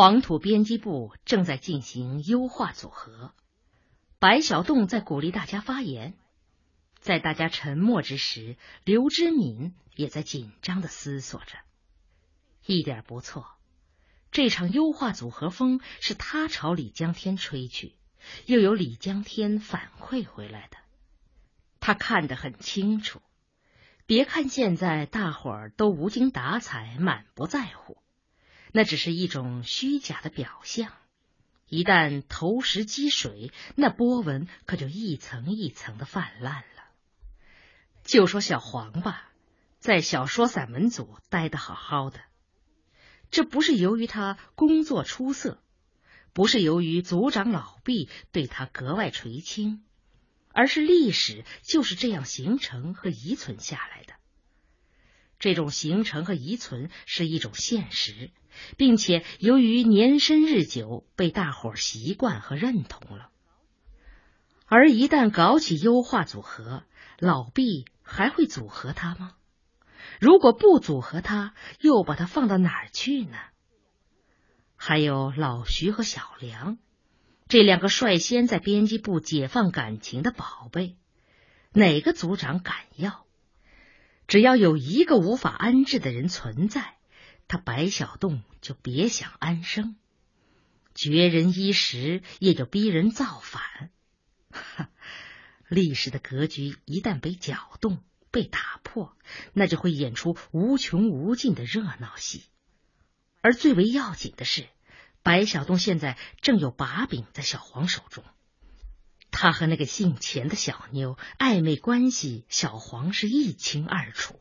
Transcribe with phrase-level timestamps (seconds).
[0.00, 3.34] 黄土编辑部正在进行优化组合，
[4.20, 6.14] 白小栋在鼓励大家发言。
[7.00, 11.58] 在大家沉默之时，刘知敏也在紧张的思索着。
[12.64, 13.48] 一点不错，
[14.30, 17.96] 这场优化组合风是他朝李江天吹去，
[18.46, 20.76] 又由李江天反馈回来的。
[21.80, 23.20] 他看得很清楚。
[24.06, 28.00] 别看现在大伙儿都无精打采、满不在乎，
[28.72, 30.92] 那只是一种虚假的表象。
[31.68, 36.84] 一旦投石击水，那波纹可就一层一层的泛滥了。
[38.04, 39.30] 就说小黄吧，
[39.78, 42.20] 在小说散文组待得好好的，
[43.30, 45.62] 这不是由于他工作出色，
[46.32, 49.84] 不是由于组长老毕对他格外垂青。
[50.50, 54.14] 而是历史就是这样形成和遗存下来的。
[55.38, 58.32] 这种形成和遗存是一种现实，
[58.76, 63.30] 并且由于年深日久，被大伙儿习惯和认同了。
[64.66, 66.84] 而一旦搞起优化组合，
[67.18, 69.32] 老毕还会组合它吗？
[70.20, 73.38] 如果不组合它，又把它放到哪儿去呢？
[74.76, 76.78] 还有老徐和小梁。
[77.48, 80.98] 这两个率先在编辑部解放感情的宝贝，
[81.72, 83.24] 哪个组长敢要？
[84.26, 86.97] 只要有一个无法安置的人存在，
[87.48, 89.96] 他白小洞就别想安生。
[90.94, 93.90] 绝人衣食，也就逼人造反。
[94.50, 94.90] 哈，
[95.68, 99.16] 历史的格局一旦被搅动、被打破，
[99.52, 102.44] 那就会演出无穷无尽的热闹戏。
[103.40, 104.68] 而最为要紧的是。
[105.20, 108.24] 白小洞现在正有把柄在小黄手中，
[109.30, 114.40] 他和那个姓钱的小妞暧昧关系，小黄是一清二楚。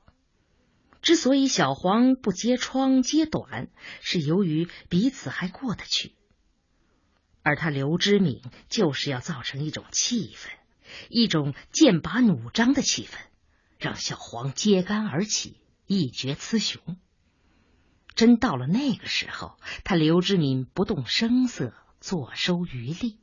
[1.08, 3.70] 之所以小黄不揭窗揭短，
[4.02, 6.12] 是由于彼此还过得去，
[7.44, 10.50] 而他刘知敏就是要造成一种气氛，
[11.08, 13.16] 一种剑拔弩张的气氛，
[13.80, 16.98] 让小黄揭竿而起，一决雌雄。
[18.14, 23.18] 真到了那个时候，他刘知敏不动声色，坐收渔利，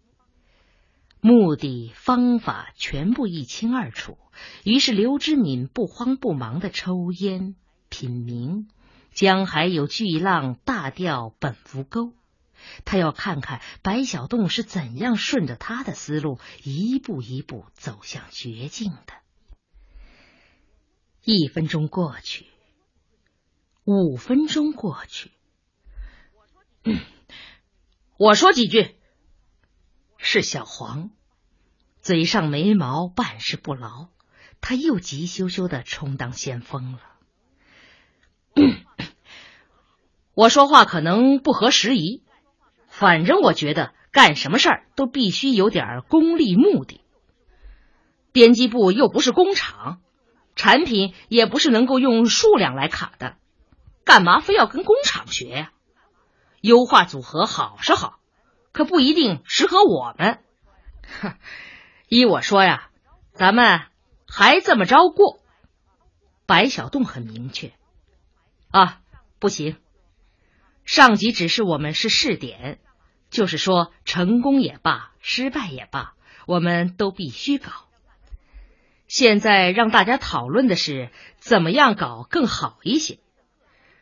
[1.20, 4.16] 目的方法全部一清二楚。
[4.64, 7.56] 于是刘知敏不慌不忙的抽烟
[7.94, 8.66] 品茗，
[9.12, 12.12] 江海有巨浪，大钓本无钩。
[12.84, 19.14] 他要看看白小洞是怎样顺着他的思路，一步一步走向绝境的。
[21.22, 22.46] 一分钟过去。
[23.84, 25.30] 五分钟过去，
[28.18, 28.96] 我说几句。
[30.18, 31.10] 是小黄，
[32.00, 34.08] 嘴上没毛，办事不牢，
[34.60, 37.13] 他又急羞羞的充当先锋了。
[40.34, 42.22] 我说话可能不合时宜，
[42.88, 47.00] 反正我觉得干什么事儿都必须有点功利目的。
[48.32, 50.00] 编辑部又不是工厂，
[50.56, 53.36] 产品也不是能够用数量来卡的。
[54.04, 55.70] 干嘛非要跟工厂学呀？
[56.60, 58.18] 优化组合好是好，
[58.72, 60.40] 可不一定适合我们。
[61.20, 61.34] 哼，
[62.08, 62.90] 依我说呀，
[63.34, 63.82] 咱们
[64.26, 65.38] 还这么着过。
[66.44, 67.72] 白小洞很明确
[68.70, 69.00] 啊，
[69.38, 69.76] 不行。
[70.84, 72.78] 上级指示我们是试点，
[73.30, 76.14] 就是说成功也罢，失败也罢，
[76.46, 77.70] 我们都必须搞。
[79.06, 83.18] 现在让大家讨论的是怎么样搞更好一些。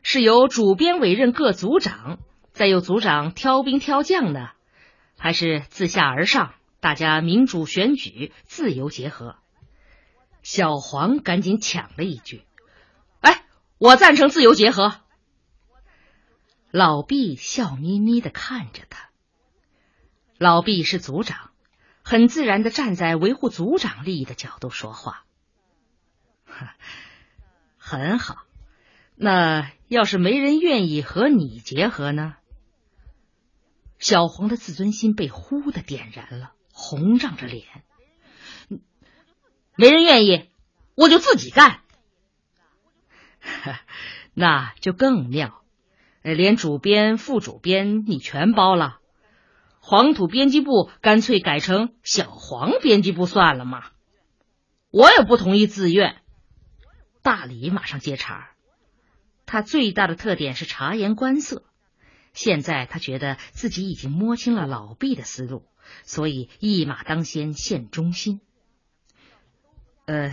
[0.03, 2.19] 是由主编委任各组长，
[2.53, 4.51] 再由组长挑兵挑将呢，
[5.17, 9.37] 还是自下而上，大家民主选举，自由结合？
[10.43, 12.43] 小黄赶紧抢了一句
[13.23, 13.45] ：“哎，
[13.79, 14.97] 我赞成自由结合。”
[16.73, 19.11] 老毕笑眯眯的看着他。
[20.39, 21.51] 老毕是组长，
[22.03, 25.25] 很自然的站在维护组长利益的角度说话。
[27.77, 28.45] 很好。
[29.15, 32.37] 那要是没人愿意和你结合呢？
[33.99, 37.67] 小黄的自尊心被忽的点燃了，红涨着脸。
[39.77, 40.49] 没人愿意，
[40.95, 41.81] 我就自己干。
[44.35, 45.62] 那就更妙，
[46.23, 48.99] 连主编、副主编你全包了。
[49.81, 53.85] 黄土编辑部干脆改成小黄编辑部算了嘛。
[54.91, 56.23] 我也不同意自愿。
[57.23, 58.51] 大李马上接茬。
[59.45, 61.65] 他最大的特点是察言观色，
[62.33, 65.67] 现在他觉得自己已经摸清了老毕的思路，
[66.05, 68.41] 所以一马当先，献忠心。
[70.07, 70.33] 呃，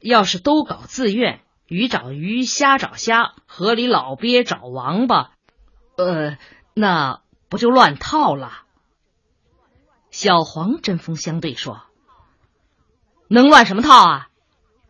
[0.00, 1.40] 要是都搞自愿，
[1.72, 5.30] 鱼找鱼，虾找虾，河里老鳖找王八，
[5.96, 6.36] 呃，
[6.74, 8.64] 那不就乱套了？
[10.10, 11.80] 小黄针锋相对说
[13.26, 14.28] ：“能乱什么套啊？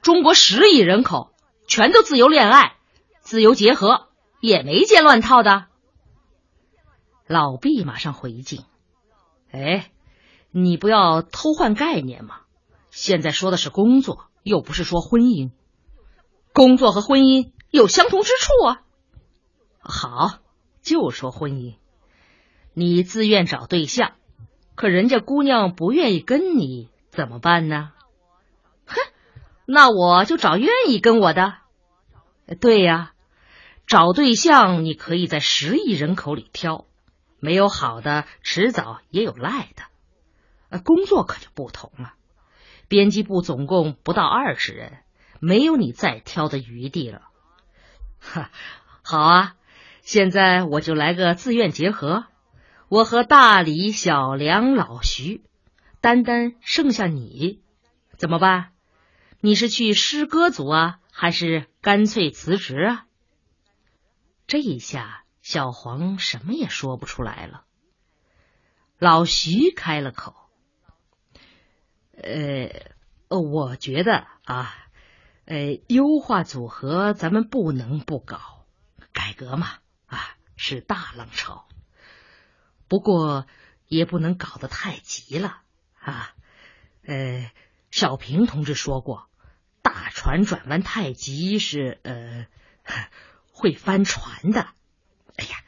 [0.01, 1.33] 中国十亿人口，
[1.69, 2.75] 全都自由恋爱、
[3.21, 4.09] 自由结合，
[4.41, 5.67] 也没见乱套的。”
[7.29, 8.65] 老毕马上回敬
[9.53, 9.93] ：“哎，
[10.51, 12.41] 你不要偷换概念嘛！
[12.91, 15.53] 现在说的是工作，又不是说婚姻。
[16.53, 18.83] 工作和婚姻有相同之处啊。
[19.81, 20.39] 好，
[20.83, 21.77] 就说婚姻。
[22.75, 24.13] 你自愿找对象，
[24.75, 27.93] 可人家姑娘不愿意跟你，怎么办呢？
[28.87, 28.97] 哼，
[29.67, 31.55] 那我就找愿意跟我的。
[32.61, 33.13] 对呀，
[33.87, 36.87] 找对象你可以在十亿人口里挑。”
[37.45, 40.79] 没有好的，迟早也有赖的。
[40.85, 42.15] 工作可就不同了。
[42.87, 44.99] 编辑部总共不到二十人，
[45.43, 47.29] 没有你再挑的余地了。
[48.21, 48.51] 哈，
[49.03, 49.57] 好啊，
[50.03, 52.27] 现在我就来个自愿结合，
[52.89, 55.43] 我和大李、小梁、老徐，
[56.01, 57.61] 单单剩下你，
[58.17, 58.71] 怎么办？
[59.41, 63.07] 你是去诗歌组啊，还是干脆辞职啊？
[64.47, 65.19] 这一下。
[65.45, 67.65] 小黄什么也说不出来了。
[69.01, 70.37] 老徐开了口
[72.15, 72.71] ：“呃，
[73.41, 74.73] 我觉得啊，
[75.45, 78.65] 呃，优化组合咱们不能不搞，
[79.13, 81.67] 改革嘛，啊，是大浪潮。
[82.89, 83.47] 不过
[83.89, 85.63] 也不能搞得太急了
[85.99, 86.35] 啊。
[87.05, 87.51] 呃，
[87.91, 89.29] 小平同志说过，
[89.83, 92.47] 大船转弯太急是呃
[93.53, 94.69] 会翻船的。”
[95.37, 95.65] 哎呀，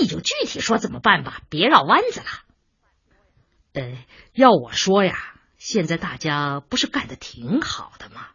[0.00, 2.26] 你就具体说怎么办吧，别绕弯子了。
[3.72, 3.98] 呃，
[4.34, 8.28] 要我说呀，现在大家不是干的挺好的吗？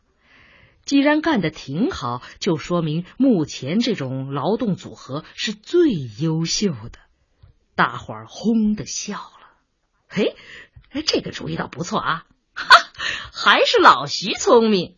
[0.90, 6.98] 既然干的挺好，就说明目前这种劳动组合是最优秀的。
[7.76, 9.52] 大伙儿轰的笑了。
[10.08, 10.36] 嘿，
[11.06, 12.26] 这个主意倒不错啊！
[12.56, 12.66] 哈，
[13.32, 14.98] 还是老徐聪明。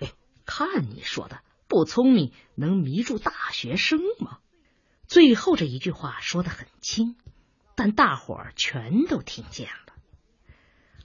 [0.00, 0.12] 哎，
[0.46, 4.38] 看你说的，不聪明能迷住大学生吗？
[5.08, 7.16] 最后这一句话说的很轻，
[7.74, 9.94] 但大伙儿全都听见了。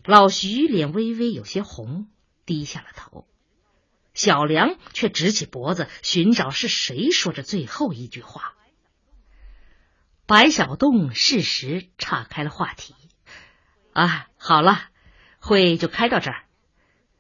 [0.06, 2.08] 老徐脸微微有些红，
[2.46, 3.26] 低下了头。
[4.20, 8.54] 小梁却直起脖子，寻找是谁说着最后一句话。
[10.26, 12.94] 白小洞适时岔开了话题
[13.96, 14.90] ：“啊，好了，
[15.40, 16.44] 会就开到这儿。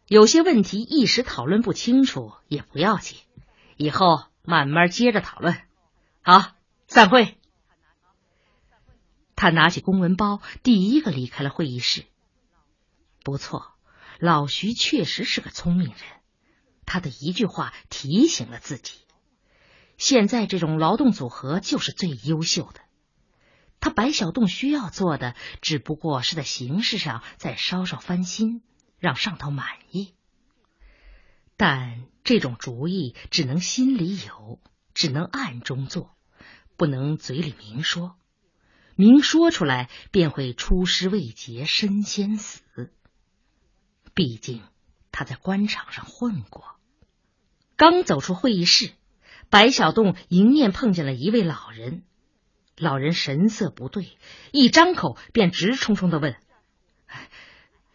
[0.07, 3.17] 有些问题一时讨论不清楚也不要紧，
[3.77, 5.57] 以后慢慢接着讨论。
[6.21, 6.51] 好。”
[6.85, 7.37] 散会。
[9.37, 12.03] 他拿起公文包，第一个离开了会议室。
[13.23, 13.71] 不错，
[14.19, 16.18] 老徐确实是个聪明人。
[16.89, 18.93] 他的一句话提醒了自己：
[19.99, 22.81] 现在这种劳动组合就是最优秀的。
[23.79, 28.63] 他白小洞需要做的，只不过是在形式上再稍稍翻新，
[28.97, 30.15] 让上头满意。
[31.57, 34.59] 但这种主意只能心里有，
[34.95, 36.15] 只能暗中做。
[36.75, 38.17] 不能嘴里明说，
[38.95, 42.91] 明说出来便会出师未捷身先死。
[44.15, 44.63] 毕竟
[45.11, 46.78] 他在官场上混过。
[47.79, 48.91] 刚走出会议室，
[49.49, 52.03] 白小洞迎面碰见了一位老人。
[52.75, 54.17] 老人神色不对，
[54.51, 56.35] 一张口便直冲冲的问：“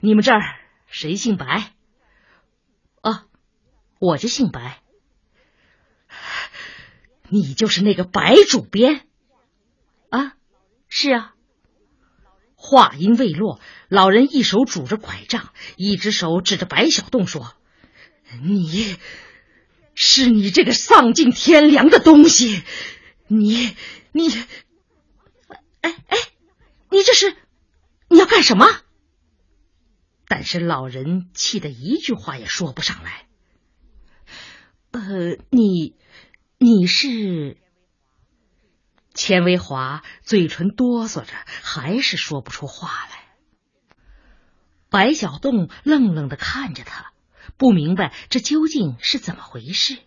[0.00, 0.40] 你们这儿
[0.86, 1.74] 谁姓白
[3.02, 3.26] ？”“啊，
[3.98, 4.80] 我就姓白。”
[7.28, 9.06] 你就是那个白主编
[10.08, 10.32] 啊？
[10.88, 11.34] 是啊。
[12.54, 17.52] 话音未落，老人一手拄着拐杖，一只手指着白小洞说
[18.42, 18.96] ：“你
[19.94, 22.62] 是你这个丧尽天良的东西！
[23.26, 23.76] 你
[24.12, 24.28] 你，
[25.80, 26.18] 哎哎，
[26.90, 27.36] 你这是
[28.08, 28.66] 你要干什么？”
[30.28, 33.26] 但是老人气得一句话也说不上来。
[34.92, 35.96] 呃，你。
[36.56, 37.58] 你是
[39.12, 43.24] 钱维华，嘴唇哆嗦着，还是说不出话来。
[44.88, 47.12] 白小洞愣愣的看着他，
[47.56, 49.98] 不明白这究竟是怎么回事。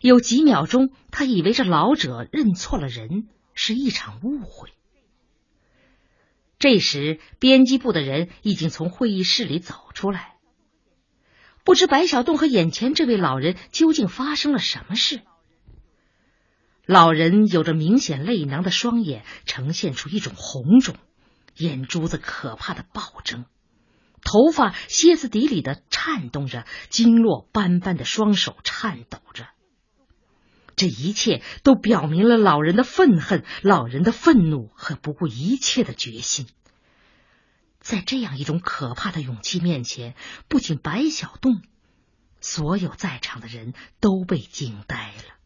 [0.00, 4.70] 有几秒钟，他以为这老者认错了人，是一场误会。
[6.58, 10.36] 这时，编辑部的人已经从会议室里走出来，
[11.64, 15.20] 不知白小洞和眼前这位老人究竟发生了什么事。
[16.84, 20.94] 老人有着明显泪囊的双眼呈现出一种红肿，
[21.56, 23.44] 眼珠子可怕的暴睁，
[24.26, 29.46] 头发歇斯底里的颤动着，经络斑斑的双手颤抖着。
[30.74, 36.48] 这一切都表明了老人的愤恨、老人的愤怒和不顾一切的决心。
[37.78, 40.16] 在这样一种可怕的勇气面前，
[40.48, 41.62] 不仅白小洞，
[42.40, 45.36] 所有在场的人都被惊呆了。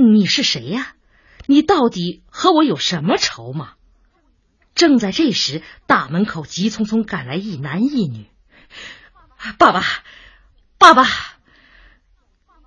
[0.00, 0.94] 你是谁呀？
[1.46, 3.74] 你到底和我有什么仇吗？
[4.78, 8.28] 正在这时，大门口急匆匆赶来一男一女。
[9.58, 9.82] 爸爸，
[10.78, 11.04] 爸爸！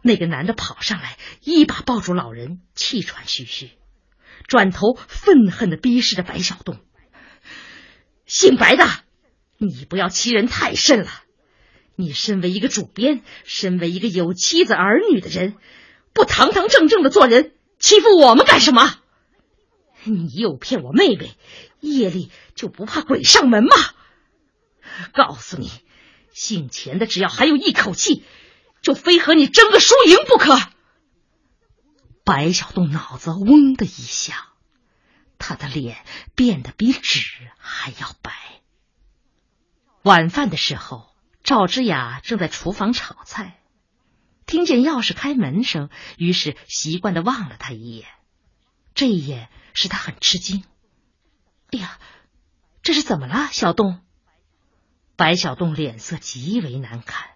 [0.01, 3.69] 那个男的跑上来，一把抱住老人，气喘吁吁，
[4.45, 6.79] 转头愤恨的逼视着白小洞
[8.27, 8.85] ：“姓白的，
[9.57, 11.09] 你不要欺人太甚了！
[11.95, 15.55] 你身为一个主编，身为一个有妻子儿女的人，
[16.13, 18.97] 不堂堂正正的做人，欺负我们干什么？
[20.03, 21.35] 你诱骗我妹妹，
[21.79, 23.75] 夜里就不怕鬼上门吗？
[25.13, 25.71] 告诉你！”
[26.33, 28.23] 姓钱的，只要还有一口气，
[28.81, 30.57] 就非和你争个输赢不可。
[32.23, 34.47] 白小洞脑子嗡的一下，
[35.37, 36.05] 他的脸
[36.35, 38.31] 变得比纸还要白。
[40.03, 43.59] 晚饭的时候，赵之雅正在厨房炒菜，
[44.45, 48.07] 听见钥匙开门声，于是习惯的望了他一眼。
[48.93, 50.63] 这一眼使他很吃惊。
[51.71, 51.99] 哎呀，
[52.83, 54.01] 这是怎么了，小洞？
[55.15, 57.29] 白小洞脸色极为难看，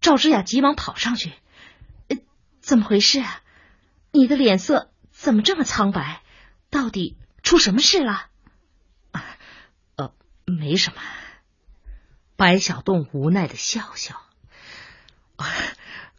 [0.00, 1.32] 赵之雅急忙跑上去
[2.08, 2.18] ：“呃
[2.60, 3.42] 怎么回事啊？
[4.12, 6.22] 你的脸色怎么这么苍白？
[6.70, 8.28] 到底出什么事了
[9.12, 9.24] ？”“啊
[9.96, 11.00] 呃，没什么。”
[12.36, 14.20] 白小洞无奈的笑笑：“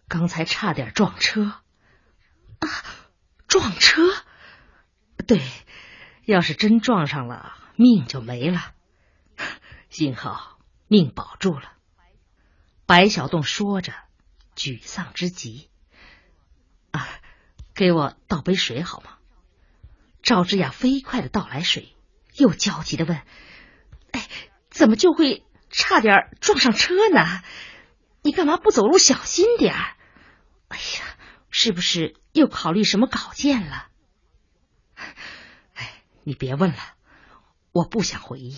[0.09, 1.43] 刚才差点撞车。
[2.59, 2.67] ”“啊，
[3.47, 4.01] 撞车？
[5.27, 5.41] 对，
[6.25, 8.73] 要是真撞上了，命就没了。
[9.89, 10.53] 幸好。”
[10.87, 11.71] 命保住了，
[12.85, 13.91] 白小栋说着，
[14.55, 15.71] 沮丧之极。
[16.91, 17.09] 啊，
[17.73, 19.17] 给我倒杯水好吗？
[20.21, 21.95] 赵之雅飞快的倒来水，
[22.35, 23.19] 又焦急的问
[24.13, 24.29] ：“哎，
[24.69, 27.41] 怎么就会差点撞上车呢？
[28.21, 29.95] 你干嘛不走路小心点儿？
[30.67, 31.17] 哎呀，
[31.49, 33.87] 是不是又考虑什么稿件了？
[35.73, 36.79] 哎，你别问了，
[37.71, 38.57] 我不想回忆。”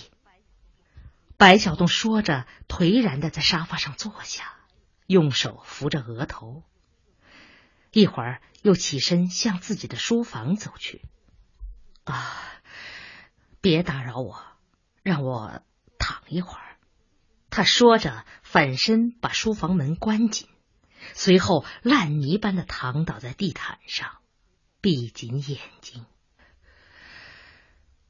[1.38, 4.56] 白小洞说着，颓然的在沙发上坐下，
[5.06, 6.64] 用手扶着额头。
[7.92, 11.04] 一会儿又起身向自己的书房走去。
[12.06, 12.42] 啊，
[13.62, 14.44] 别打扰我，
[15.04, 15.62] 让我
[16.00, 16.78] 躺一会儿。
[17.52, 20.48] 他说着，反身把书房门关紧，
[21.14, 24.18] 随后烂泥般的躺倒在地毯上，
[24.82, 26.06] 闭紧眼睛。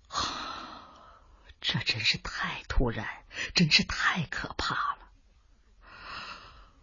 [0.08, 1.24] 啊
[1.62, 3.08] 这真是太突然，
[3.54, 5.10] 真是太可怕了！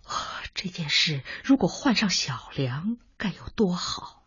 [0.55, 4.23] 这件事如果换上小梁，该有多好！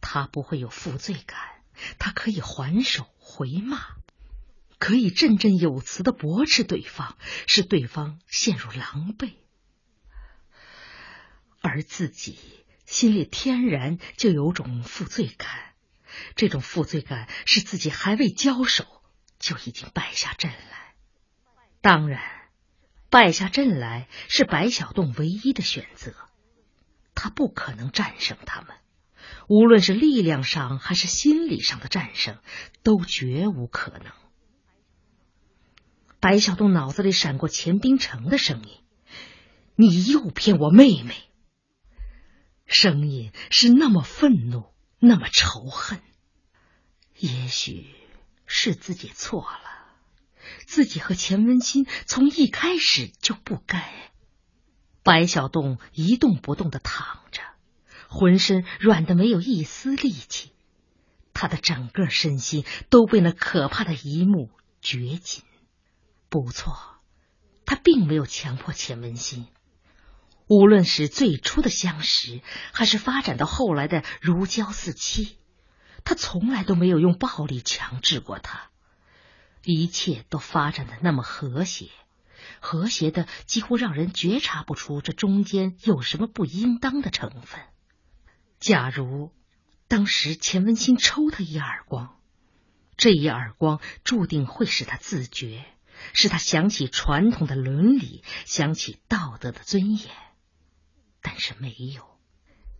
[0.00, 1.62] 他不会有负罪感，
[1.98, 3.96] 他可以还手回骂，
[4.78, 9.34] 可以振振有词的驳斥对方，使对方陷入狼狈，
[11.60, 15.67] 而自己心里天然就有种负罪感，
[16.36, 18.86] 这种负罪感是自己还未交手。
[19.38, 20.94] 就已经败下阵来。
[21.80, 22.20] 当然，
[23.08, 26.12] 败下阵来是白小洞唯一的选择。
[27.14, 28.74] 他不可能战胜他们，
[29.48, 32.38] 无论是力量上还是心理上的战胜，
[32.82, 34.12] 都绝无可能。
[36.18, 38.80] 白小洞脑子里闪过钱冰城的声音
[39.76, 41.14] ：“你诱骗我妹妹。”
[42.66, 46.02] 声音是那么愤怒，那么仇恨。
[47.18, 47.96] 也许。
[48.50, 49.60] 是自己错了，
[50.64, 54.10] 自己和钱文新从一开始就不该。
[55.02, 57.42] 白小栋一动不动的躺着，
[58.08, 60.52] 浑身软的没有一丝力气，
[61.34, 65.44] 他的整个身心都被那可怕的一幕绝紧。
[66.30, 66.74] 不错，
[67.66, 69.46] 他并没有强迫钱文新，
[70.46, 72.40] 无论是最初的相识，
[72.72, 75.36] 还是发展到后来的如胶似漆。
[76.08, 78.70] 他从来都没有用暴力强制过他，
[79.62, 81.90] 一切都发展的那么和谐，
[82.60, 87.60] 和谐的几乎让人觉察不出这中间有什么不应当的成分。
[88.58, 89.34] 假如
[89.86, 92.16] 当时钱文新抽他一耳光，
[92.96, 95.66] 这一耳光注定会使他自觉，
[96.14, 100.08] 使他想起传统的伦理，想起道德的尊严。
[101.20, 102.18] 但是没有，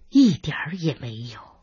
[0.08, 1.57] 一点儿也没有。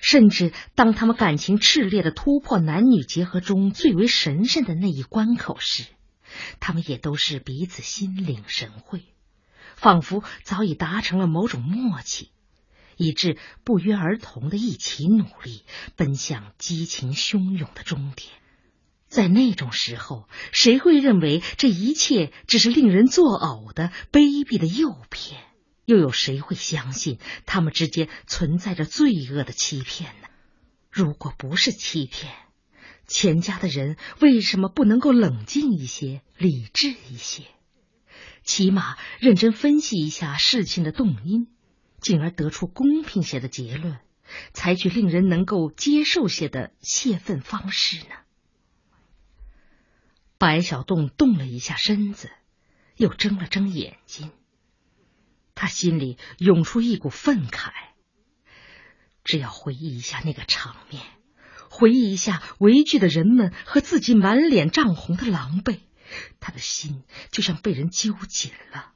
[0.00, 5.84] 甚至当他们感情炽烈的突破男女结合中最为神圣的那一关口时，
[6.60, 9.02] 他们也都是彼此心领神会，
[9.74, 12.30] 仿佛早已达成了某种默契，
[12.96, 15.64] 以致不约而同的一起努力，
[15.96, 18.30] 奔向激情汹涌的终点。
[19.08, 25.40] 在那种时候，谁会认为这一切只是令人作呕的卑鄙的诱骗？
[25.88, 30.28] 又有谁会相信他们之间存在着罪恶的欺骗呢？
[30.90, 32.30] 如果不是欺骗，
[33.06, 37.44] 钱家的人为什么不能够冷静一些、理智一些，
[38.42, 41.48] 起码认真分析一下事情的动因，
[42.00, 43.98] 进而得出公平些的结论，
[44.52, 48.14] 采取令人能够接受些的泄愤方式呢？
[50.36, 52.30] 白小洞动了一下身子，
[52.98, 54.30] 又睁了睁眼睛。
[55.58, 57.72] 他心里涌出一股愤慨。
[59.24, 61.02] 只要回忆一下那个场面，
[61.68, 65.80] 回忆一下围聚的人们和自己满脸涨红的狼狈，
[66.38, 68.92] 他的心就像被人揪紧了，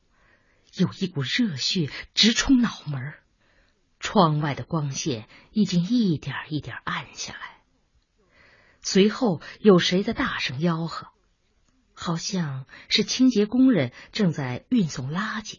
[0.76, 3.14] 有一股热血直冲脑门。
[3.98, 7.58] 窗外的光线已经一点一点暗下来，
[8.82, 11.08] 随后有谁在大声吆喝。
[11.94, 15.58] 好像是清洁工人正在运送垃圾，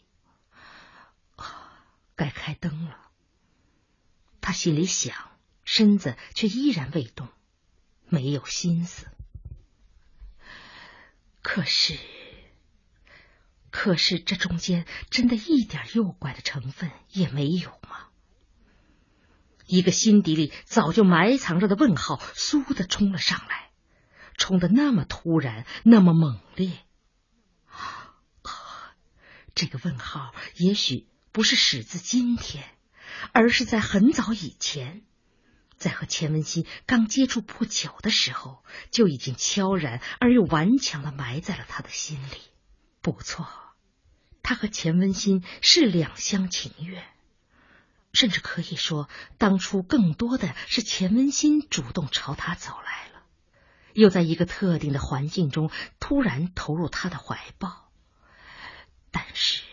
[2.15, 2.98] 该开灯了。
[4.41, 5.15] 他心里想，
[5.63, 7.29] 身子却依然未动，
[8.10, 9.08] 没有心思。
[11.41, 11.98] 可是，
[13.70, 18.08] 可是这中间真的一点诱拐的成分也没有吗？
[19.65, 23.72] 一个心底里早就埋藏着的问号，嗖的冲了上来。
[24.38, 26.72] 冲的那么突然，那么猛烈，
[29.55, 32.63] 这个问号也许不是始自今天，
[33.33, 35.01] 而是在很早以前，
[35.75, 42.37] 在和钱文新刚接触不久的时候，就已经悄然而又顽强的埋在了他的心里。
[43.01, 43.49] 不错，
[44.43, 47.03] 他和钱文新是两厢情愿，
[48.13, 49.09] 甚至可以说，
[49.39, 53.23] 当初更多的是钱文新主动朝他走来了。
[53.93, 57.91] 又在一个特定的环境中突然投入他的怀抱，
[59.09, 59.63] 但是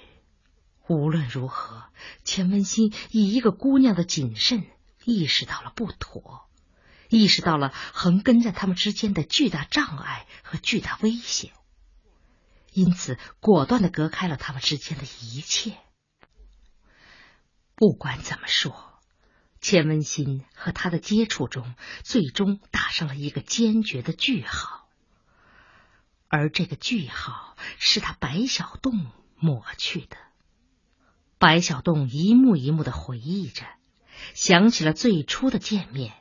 [0.90, 1.84] 无论如何，
[2.24, 4.66] 钱文新以一个姑娘的谨慎
[5.04, 6.48] 意识到了不妥，
[7.08, 11.52] 意识到了横亘在他们之间的巨大障碍和巨大危险，
[12.72, 15.76] 因此果断的隔开了他们之间的一切。
[17.76, 18.90] 不管怎么说。
[19.60, 24.88] 钱文新和他的接触中，最终打上了一个坚决的句号，
[26.28, 30.16] 而这个句号是他白小洞抹去的。
[31.40, 33.64] 白小洞一幕一幕的回忆着，
[34.34, 36.12] 想起了最初的见面，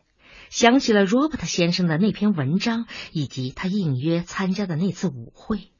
[0.49, 5.73] 想起了罗伯特先生的那篇文章，以及他应约参加的那次舞会，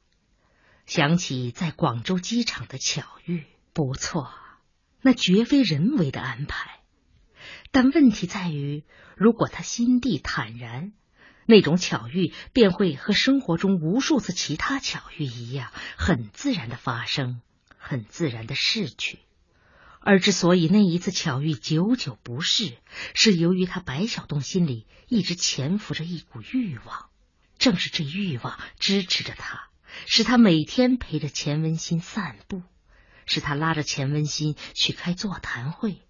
[0.84, 3.46] 想起在广州机场的巧遇。
[3.72, 4.30] 不错，
[5.00, 6.80] 那绝非人为的安排。
[7.70, 8.84] 但问题在于，
[9.16, 10.92] 如果他心地坦然，
[11.46, 17.40] 那种巧遇便会和生活中无数次其他巧遇一样，很自然的发生，
[17.78, 19.20] 很自然的逝去。
[20.00, 22.76] 而之所以那一次巧遇久久不逝，
[23.14, 27.10] 是由于他白小东心里一直潜伏着一股欲望，
[27.58, 29.68] 正是这欲望支持着他，
[30.06, 32.62] 使他每天陪着钱文新散步，
[33.26, 36.00] 使他拉着钱文新去开座谈会。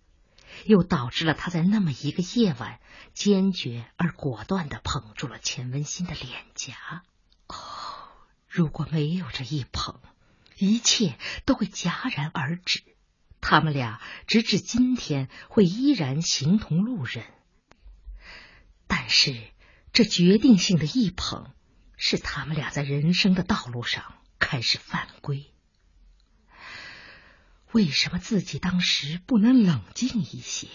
[0.66, 2.80] 又导致了他在那么一个夜晚，
[3.14, 7.02] 坚决而果断的捧住了钱文新的脸颊。
[7.46, 7.56] 哦，
[8.48, 10.00] 如果没有这一捧，
[10.58, 12.82] 一切都会戛然而止。
[13.40, 17.24] 他们俩直至今天会依然形同路人。
[18.86, 19.36] 但是，
[19.92, 21.52] 这决定性的一捧，
[21.96, 25.52] 使他们俩在人生的道路上开始犯规。
[27.72, 30.68] 为什么自己当时不能冷静一些？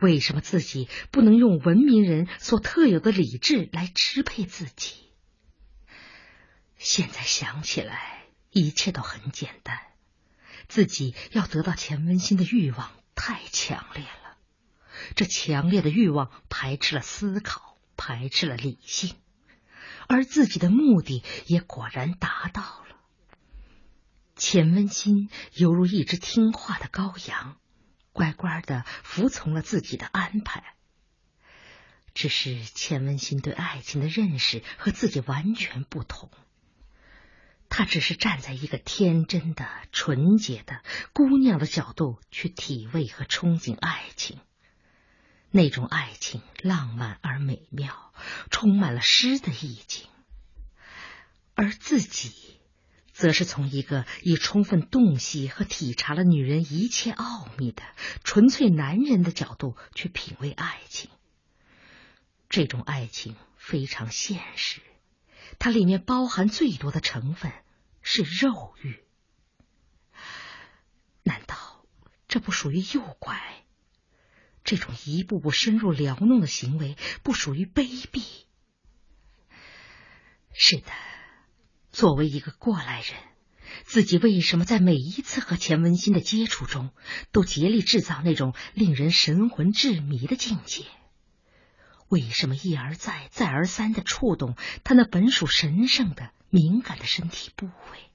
[0.00, 4.96] 为什么自己不能用文明人所特有的理智来支配自己？
[6.76, 9.91] 现在想起来，一切都很简单。
[10.68, 14.36] 自己要得到钱文新的欲望太强烈了，
[15.14, 19.14] 这强烈的欲望排斥了思考，排斥了理性，
[20.08, 22.96] 而自己的目的也果然达到了。
[24.36, 27.58] 钱文新犹如一只听话的羔羊，
[28.12, 30.74] 乖乖的服从了自己的安排。
[32.14, 36.30] 只是钱文新对爱情的认识和自己完全不同，
[37.74, 40.82] 他只是站在一个天真的、纯洁的
[41.14, 44.38] 姑娘的角度去体味和憧憬爱情。
[45.50, 48.12] 那种爱情浪漫而美妙，
[48.50, 50.06] 充满了诗的意境，
[51.54, 52.60] 而自己。
[53.14, 57.82] 则是从一个已充分洞悉和体察了女人一切奥秘的
[58.24, 61.10] 纯粹男人的角度去品味爱情。
[62.48, 64.80] 这种爱情非常现实，
[65.58, 67.52] 它里面包含最多的成分
[68.00, 69.02] 是肉欲。
[71.22, 71.86] 难道
[72.28, 73.40] 这不属于诱拐？
[74.64, 78.22] 这种一步步深入撩弄的行为不属于卑鄙？
[80.52, 80.92] 是的。
[81.90, 83.20] 作为一个过来人，
[83.84, 86.90] 自己为什么在每一次和钱文新的接触中，
[87.32, 90.86] 都竭力制造那种令人神魂致迷的境界？
[92.12, 98.10] 为什么一而再、再而三的触动他那本属神圣的敏感的身体部位？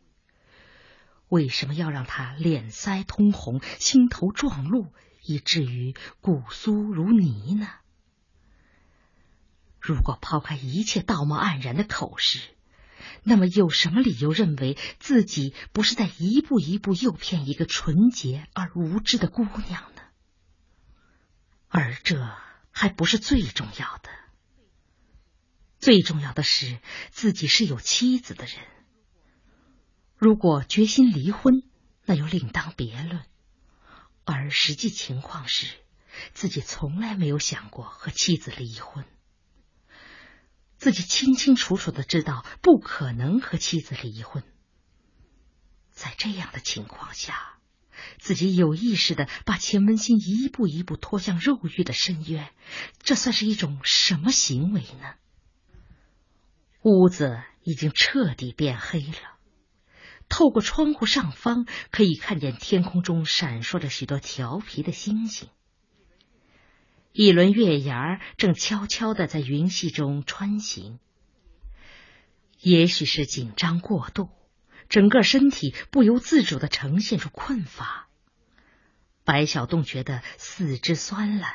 [1.30, 7.68] 为什么要让他脸腮通红、心头撞鹿，以至于骨酥如泥呢？
[9.82, 12.40] 如果抛开一切道貌岸然的口实，
[13.24, 20.02] 那么，有什么理由认为自己不是在一步一步诱骗一个纯洁而无知的姑娘呢？
[21.68, 22.16] 而这
[22.80, 24.10] 还不是最重要的，
[25.80, 28.56] 最重要的是自己是有妻子的人。
[30.16, 31.64] 如果决心离婚，
[32.06, 33.26] 那又另当别论。
[34.26, 35.76] 而实际情况是，
[36.36, 39.06] 自己从来没有想过和妻子离婚。
[40.76, 44.44] 自己清清楚楚的知道不可能和妻子离婚，
[45.90, 47.57] 在这样的情况下，
[48.18, 52.50] 自己有意识的把钱文新一步一步拖向肉欲的深渊，
[53.00, 55.16] 这算是一种什么行为呢？
[56.84, 59.38] 屋子已经彻底变黑了，
[60.30, 65.50] 透过窗户上方可以看见天空中闪烁着许多调皮的星星。
[67.12, 71.00] 一轮月牙正悄悄的在云隙中穿行，
[72.62, 74.30] 也许是紧张过度，
[74.90, 78.08] 整个身体不由自主的呈现出困乏。
[79.24, 81.54] 白小洞觉得四肢酸懒，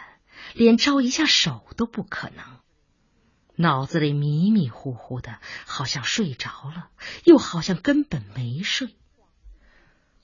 [0.55, 2.45] 连招一下手都不可能，
[3.57, 6.90] 脑子里迷迷糊糊的，好像睡着了，
[7.25, 8.95] 又好像根本没睡。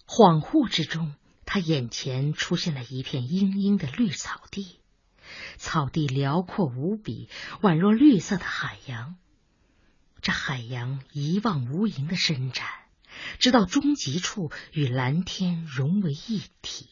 [0.07, 1.15] 恍惚之中，
[1.47, 4.81] 他眼前出现了一片茵茵的绿草地。
[5.57, 7.29] 草地辽阔无比，
[7.61, 9.17] 宛若绿色的海洋。
[10.21, 12.67] 这海洋一望无垠的伸展，
[13.39, 16.89] 直到终极处与蓝天融为一体。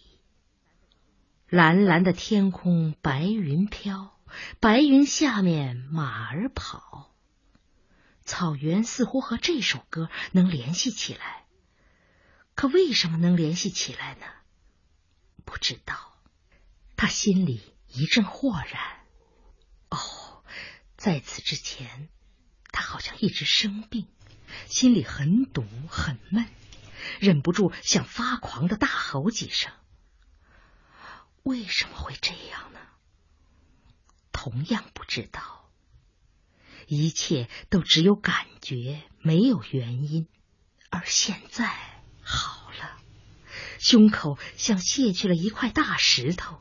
[1.49, 4.19] 蓝蓝的天空，白云飘，
[4.61, 7.15] 白云下面马儿跑。
[8.25, 11.45] 草原似乎和这首歌能联系起来，
[12.55, 14.27] 可为什么能联系起来呢？
[15.45, 16.19] 不知道。
[16.97, 17.61] 他心里。
[17.89, 19.07] 一阵豁然。
[19.89, 20.45] 哦，
[20.99, 22.11] 在此之前，
[22.71, 24.07] 他好像一直生病，
[24.67, 26.47] 心里很堵很闷，
[27.21, 29.73] 忍不住想发狂的大吼几声。
[31.43, 32.81] 为什么会这样呢？
[34.33, 35.71] 同样不知道。
[36.87, 40.29] 一切都只有感觉，没有原因。
[40.91, 41.75] 而现在
[42.23, 42.97] 好了，
[43.79, 46.61] 胸口像卸去了一块大石头。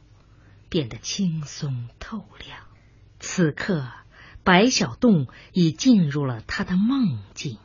[0.68, 2.60] 变得轻松透亮。
[3.20, 3.90] 此刻，
[4.44, 7.60] 白小洞已进入了他的梦境。